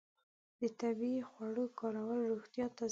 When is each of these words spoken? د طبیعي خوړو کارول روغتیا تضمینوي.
د 0.59 0.61
طبیعي 0.81 1.21
خوړو 1.29 1.65
کارول 1.79 2.19
روغتیا 2.31 2.65
تضمینوي. 2.67 2.79